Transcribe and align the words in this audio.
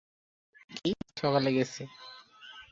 আজকে 0.61 0.89
সকালে 1.17 1.49
গেছে। 1.53 1.81